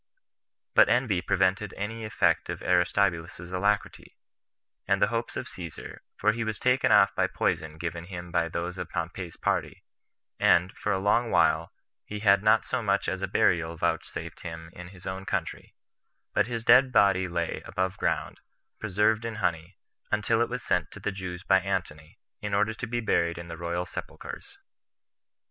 [0.73, 4.17] But envy prevented any effect of Aristobulus's alacrity,
[4.87, 8.49] and the hopes of Caesar; for he was taken off by poison given him by
[8.49, 9.83] those of Pompey's party;
[10.39, 11.71] and, for a long while,
[12.03, 15.75] he had not so much as a burial vouchsafed him in his own country;
[16.33, 18.39] but his dead body lay [above ground],
[18.79, 19.77] preserved in honey,
[20.11, 23.49] until it was sent to the Jews by Antony, in order to be buried in
[23.49, 24.57] the royal sepulchers.